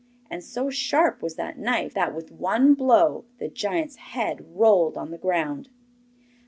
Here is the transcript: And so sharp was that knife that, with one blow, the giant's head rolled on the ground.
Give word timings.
And 0.31 0.43
so 0.43 0.71
sharp 0.71 1.21
was 1.21 1.35
that 1.35 1.59
knife 1.59 1.93
that, 1.93 2.15
with 2.15 2.31
one 2.31 2.73
blow, 2.73 3.25
the 3.37 3.49
giant's 3.49 3.97
head 3.97 4.43
rolled 4.55 4.97
on 4.97 5.11
the 5.11 5.17
ground. 5.19 5.69